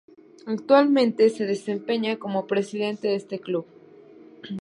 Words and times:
Actualmente 0.47 1.29
se 1.29 1.45
desempeña 1.45 2.17
como 2.17 2.47
presidente 2.47 3.09
de 3.09 3.17
ese 3.17 3.37
club. 3.39 3.67